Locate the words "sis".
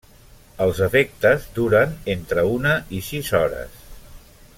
3.11-3.31